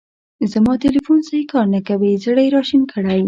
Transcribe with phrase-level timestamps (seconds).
[0.53, 2.21] زما تیلیفون سیی کار نه کوی.
[2.23, 3.19] زړه یې را شین کړی.